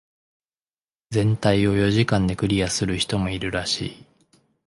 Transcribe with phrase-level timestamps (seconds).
[1.11, 4.05] 全体を四時間でクリアする人もいるらしい。